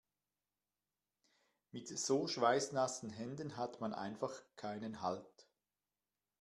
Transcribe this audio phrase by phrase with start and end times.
[1.69, 5.47] Mit so schweißnassen Händen hat man einfach keinen Halt.